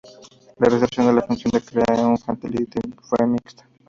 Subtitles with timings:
[0.57, 3.67] La recepción de la función de Krea-un-Fatality fue mixta.